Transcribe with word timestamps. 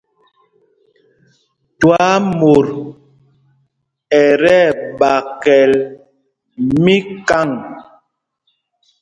Twaamot 1.79 2.67
ɛ 4.21 4.23
tí 4.41 4.55
ɛɓakɛl 4.69 5.71
míkâŋ. 6.83 7.49